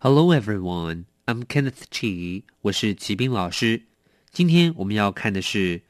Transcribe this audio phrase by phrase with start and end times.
[0.00, 3.82] Hello everyone, I'm Kenneth Chi，我是齐斌老师。
[4.30, 5.82] 今天我们要看的是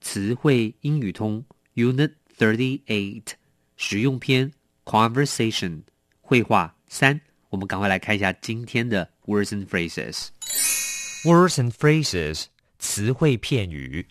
[0.00, 1.44] 词汇英语通
[1.74, 3.34] Unit Thirty Eight
[3.76, 4.52] 实用篇
[4.84, 5.82] Conversation
[6.20, 7.20] 绘画三。
[7.50, 10.28] 我们赶快来看一下今天的 words and phrases。
[11.24, 12.46] Words and phrases
[12.78, 14.06] 词汇片语。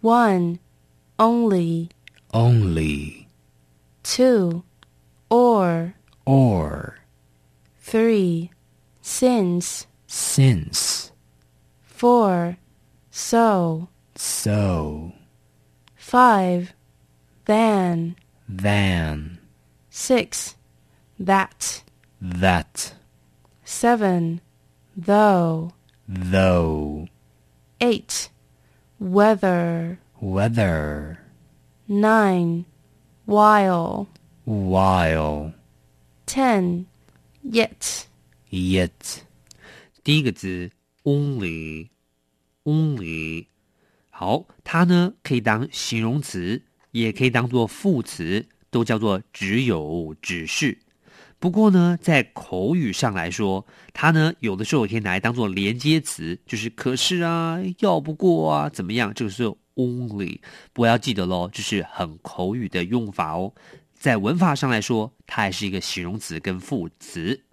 [0.00, 0.58] One,
[1.16, 1.90] only.
[2.30, 3.26] Only
[4.02, 4.64] Two,
[5.28, 5.92] or.
[6.25, 6.97] or
[7.79, 8.51] Three,
[9.01, 9.87] since.
[10.07, 11.11] since
[11.81, 12.57] Four,
[13.11, 13.87] so.
[14.15, 15.13] so
[15.95, 16.73] Five,
[17.45, 18.15] than.
[18.47, 19.39] than
[19.89, 20.55] Six,
[21.19, 21.83] that.
[22.21, 22.93] that
[23.65, 24.41] Seven,
[24.95, 25.73] though.
[26.07, 27.07] though
[27.81, 28.29] Eight,
[28.99, 29.99] whether.
[30.19, 31.19] whether
[31.87, 32.65] Nine,
[33.25, 34.07] while.
[34.45, 35.53] while
[36.33, 36.85] Ten,
[37.43, 38.05] yet.
[38.49, 38.89] yet
[40.03, 40.71] 第一个字
[41.03, 41.85] only，only，
[44.09, 50.79] 好，它呢可以当形容词，也可以当做副词，都叫做只有、只是。
[51.37, 59.13] 不过呢，在口语上来说，它呢有的时候也可以拿来当做连接词，就是可是啊、要不过啊，怎么样？
[59.13, 59.43] 这个是
[59.75, 60.39] only。
[60.73, 63.53] 不要记得喽，这是很口语的用法哦。
[64.03, 67.45] 在文法上来说，它还是一个形容词跟副词。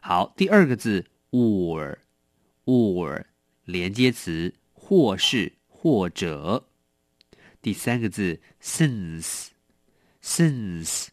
[0.00, 1.96] 好，第二个字 or
[2.64, 3.24] or
[3.64, 6.68] 连接词，或是或者。
[7.60, 9.48] 第三个字 since
[10.22, 11.08] since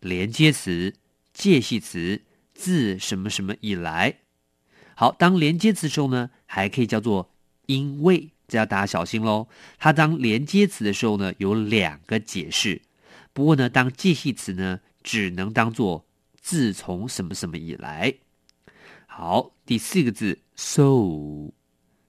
[0.00, 0.94] 连接词，
[1.34, 2.22] 介系词，
[2.54, 4.20] 自什么什么以来。
[4.94, 7.30] 好，当连接词时候呢，还可以叫做
[7.66, 9.48] 因为，这要大家小心喽。
[9.76, 12.80] 它当连接词的时候呢，有两个解释。
[13.36, 16.06] 不过呢，当介系词呢，只能当做
[16.40, 18.14] 自从什么什么以来。
[19.06, 21.52] 好，第四个字 so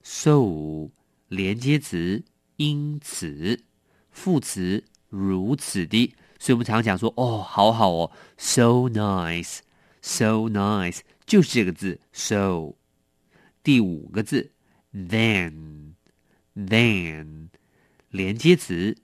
[0.02, 0.88] so
[1.28, 2.24] 连接词，
[2.56, 3.62] 因此，
[4.10, 9.58] 副词如此的，所以我们常常讲说，哦，好好哦，so nice
[10.00, 12.72] so nice 就是这个字 so。
[13.62, 14.50] 第五个字
[14.94, 15.92] then
[16.54, 17.50] then
[18.08, 18.96] 连接词，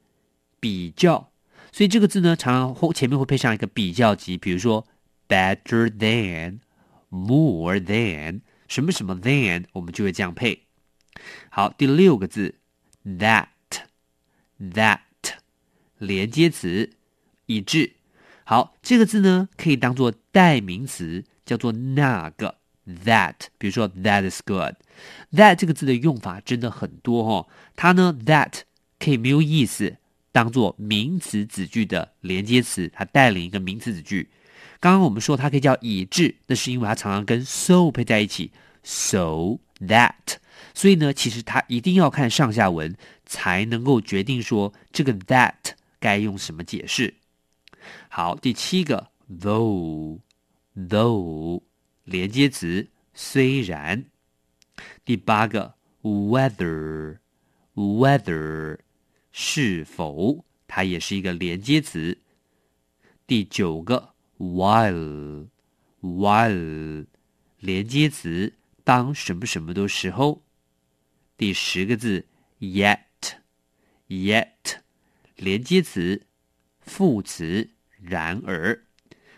[0.58, 1.33] 比较。
[1.74, 4.86] 所以这个字呢，常常后前面会配上一个比较级，比如说
[5.26, 6.60] better than、
[7.08, 10.66] more than 什么什么 than，我们就会这样配。
[11.50, 12.54] 好，第六个字
[13.04, 13.48] that
[14.60, 15.00] that
[15.98, 16.90] 连接词
[17.46, 17.94] 一致。
[18.44, 22.58] 好，这个字呢可以当做代名词，叫做那个
[23.04, 23.34] that。
[23.58, 24.76] 比如说 that is good。
[25.32, 27.48] that 这个字的用法真的很多哦。
[27.74, 28.60] 它呢 that
[29.00, 29.96] 可以没有意思。
[30.34, 34.28] 当做名词子句的连接词，它带领一个名词子句。
[34.80, 38.50] 刚刚我们说它可以叫已至，那是因为它常常跟 so 配在一起
[38.82, 40.10] ，so that。
[40.74, 45.54] 所以呢，其实它一定要看上下文才能够决定说这个 that
[46.00, 47.14] 该用什么解释。
[48.08, 51.62] 好，第七个 though，though
[52.02, 54.06] 连接词虽然。
[55.04, 58.78] 第八个 whether，whether。
[59.36, 62.16] 是否，它也是一个连接词。
[63.26, 65.48] 第九个 while，while
[67.58, 68.52] 连接词，
[68.84, 70.40] 当什么什么的时候。
[71.36, 72.26] 第十个字
[72.60, 74.46] yet，yet
[75.34, 76.22] 连接词，
[76.78, 77.70] 副词，
[78.00, 78.84] 然而。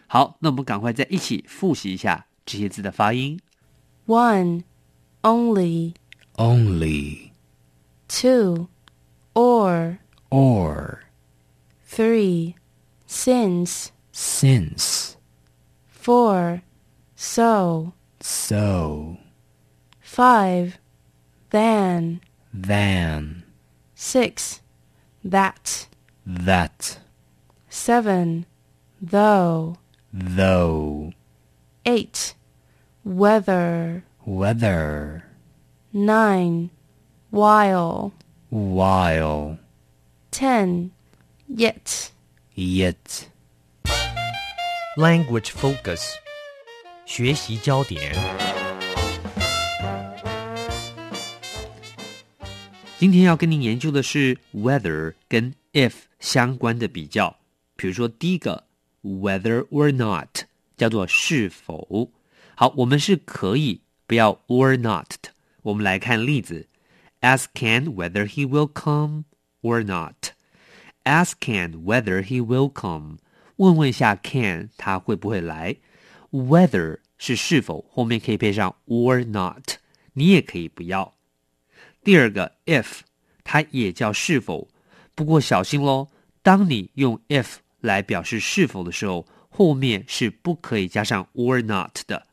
[0.07, 3.41] 好，那我们赶快再一起复习一下这些字的发音。
[4.07, 4.65] One,
[5.23, 5.95] only.
[6.35, 7.31] only
[8.09, 8.69] Two,
[9.37, 10.01] or.
[10.31, 11.03] or
[11.85, 12.57] Three,
[13.07, 13.93] since.
[14.11, 15.17] since
[15.87, 16.63] Four,
[17.15, 17.93] so.
[18.21, 19.19] so
[20.01, 20.79] Five,
[21.51, 22.21] than.
[22.53, 23.45] than
[23.95, 24.63] Six,
[25.23, 25.87] that.
[26.25, 26.99] that
[27.69, 28.47] Seven,
[29.03, 29.77] though.
[30.13, 31.13] though
[31.85, 32.35] Eight,
[33.05, 34.05] whether.
[34.25, 35.25] whether
[35.93, 36.71] Nine,
[37.31, 38.13] while
[38.50, 39.58] while
[40.32, 40.92] Ten,
[41.48, 42.12] yet.
[42.56, 43.28] yet
[44.98, 46.02] Language focus.
[47.06, 48.14] 学习焦点。
[52.98, 57.36] 今天要跟您研究的是 whether 跟 if 相关的比较。
[57.76, 58.66] 比如说，第一个
[59.04, 60.44] whether or not
[60.78, 62.12] 叫做是否。
[62.56, 65.30] 好，我们是可以不要 or not 的。
[65.64, 66.68] 我们来看例子
[67.22, 69.26] ：ask Ken whether he will come
[69.62, 73.18] or not。ask Ken whether he will come。
[73.58, 75.78] 问问一下 Ken 他会不会来。
[76.32, 79.76] whether 是是否，后面可以配上 or not，
[80.14, 81.16] 你也可以不要。
[82.04, 83.02] 第二个 if，
[83.44, 84.68] 它也叫是否，
[85.14, 86.08] 不过小心喽，
[86.42, 92.26] 当你用 if 来表示是否的时候，后面是不可以加上 or not 的。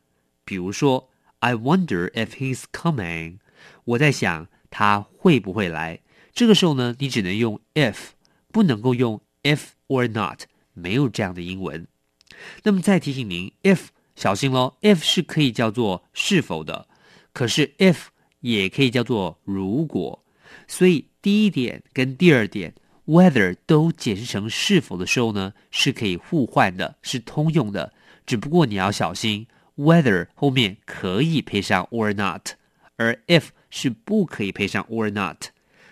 [0.45, 3.39] 比如说，I wonder if he's coming，
[3.85, 6.00] 我在想 他会不会来。
[6.34, 7.96] 这个时候呢，你只能用 if，
[8.52, 11.88] 不能够用 if or not，没有这样的英文。
[12.64, 16.88] 那么再提醒您，if 小心喽，if 是可以叫做是否的，
[17.34, 18.06] 可是 if
[18.40, 20.26] 也可以叫做如果。
[20.68, 22.74] 所以第一点跟第二点
[23.06, 27.94] whether 都解释成是否的时候呢，是可以互换的，是通用的。
[28.26, 32.54] 只不过你要小心，whether 后面可以配上 or not，
[32.96, 35.48] 而 if 是不可以配上 or not。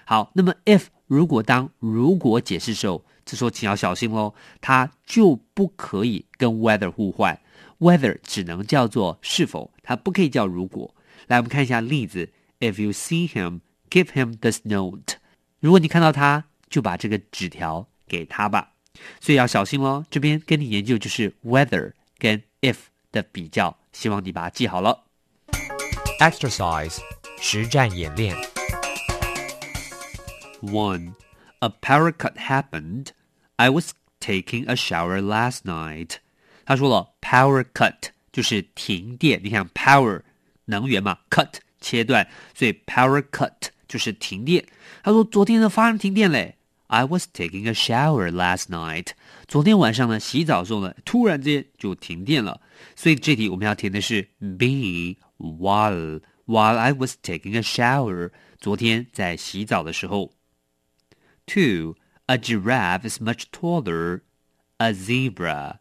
[0.05, 7.39] 好，那么 if 如果当如果解释时候，这时候请要小心喽，它就不可以跟 whether 互换
[7.79, 10.93] ，whether 只能叫做是否，它不可以叫如果。
[11.25, 15.15] 来，我们看一下例子：If you see him, give him this note。
[15.59, 18.73] 如果你看到他，就把这个纸条给他吧。
[19.19, 20.03] 所以要小心喽。
[20.11, 22.77] 这边跟你研究就是 whether 跟 if
[23.11, 25.05] 的比较，希望你把它记好了。
[26.19, 26.99] Exercise
[27.40, 28.36] 实战演练。
[30.62, 31.14] One,
[31.60, 33.08] a power cut happened.
[33.56, 36.16] I was taking a shower last night.
[36.64, 39.40] 他说了，power cut 就是停电。
[39.42, 40.22] 你看，power
[40.64, 44.64] 能源嘛，cut 切断，所以 power cut 就是停电。
[45.02, 46.56] 他说昨天呢发生停电嘞。
[46.88, 49.08] I was taking a shower last night.
[49.48, 52.60] 昨天晚上呢洗澡的时候呢，突然之间就停电了。
[52.94, 56.20] 所以这题我们要填的是 B while
[56.50, 58.30] while I was taking a shower.
[58.58, 60.32] 昨天在洗澡的时候。
[61.46, 61.94] Two,
[62.26, 64.22] a giraffe is much taller.
[64.78, 65.76] A zebra.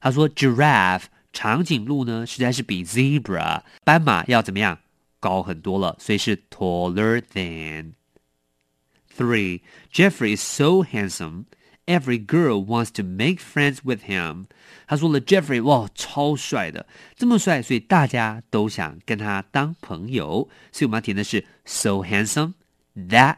[0.00, 4.78] 他说 giraffe 长颈鹿呢，实在是比 zebra 斑马要怎么样
[5.20, 9.60] 高很多了，所以是 taller than。Three,
[9.92, 11.44] Jeffrey is so handsome.
[11.86, 14.46] Every girl wants to make friends with him.
[14.86, 16.86] 他说了，Jeffrey 哇，超帅的，
[17.16, 20.48] 这么帅，所以大家都想跟他当朋友。
[20.70, 22.52] 所以我们要填的是 so handsome
[22.94, 23.36] that，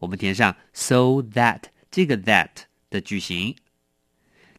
[0.00, 2.50] 我们填上 so that 这个 that
[2.90, 3.56] 的句型。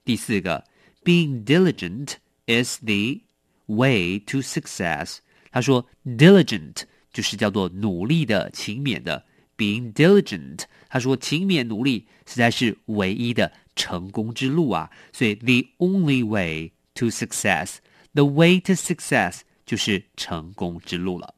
[0.04, 0.64] 第四个，
[1.04, 2.14] being diligent
[2.48, 3.22] is the
[3.68, 5.18] way to success。
[5.52, 6.84] 他说，diligent
[7.14, 9.26] 就是叫做努力的、勤勉的。
[9.60, 14.90] being diligent，他说勤勉努力实在是唯一的成功之路啊。
[15.14, 21.34] 所以 the only way to success，the way to success 就是成功之路了。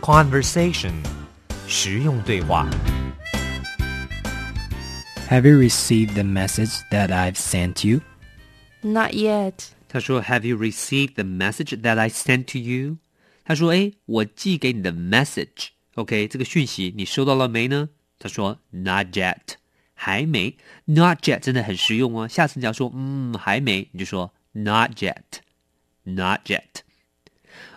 [0.00, 0.92] Conversation
[1.66, 2.68] 实用对话。
[5.28, 8.00] Have you received the message that I've sent you?
[8.80, 9.54] Not yet.
[9.88, 12.98] 他说，Have you received the message that I sent to you？
[13.44, 14.92] 他说，哎，我寄给你的
[15.95, 17.89] OK，、这个讯息你收到了没呢？
[18.17, 19.55] 他说，Not yet，
[19.93, 20.57] 还没。
[20.85, 22.27] Not yet 真的很实用哦。
[22.27, 26.81] 下次你要说，嗯，还没，你就说 Not yet，Not yet。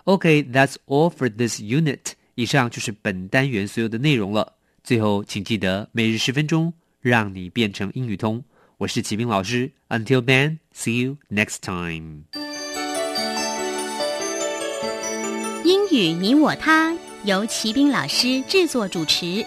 [0.05, 2.13] OK，that's、all for this unit。
[2.35, 4.53] 以上就是本单元所有的内容了。
[4.83, 8.43] 最后，请记得每日十分钟，让你变成英语通。
[8.77, 12.23] 我是启明老师，Until then，see you next time。
[15.65, 19.45] 英语你我他由齐兵老师制作主持，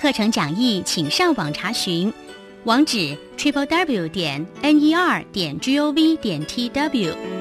[0.00, 2.12] 课程讲义请上网查询，
[2.64, 7.39] 网址 triple w 点 n e r 点 g o v 点 t w。